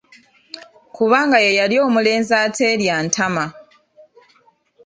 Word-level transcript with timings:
Kubanga 0.95 1.37
ye 1.45 1.51
yali 1.59 1.75
omulenzi 1.87 2.33
ateerya 2.45 2.95
ntama. 3.07 3.45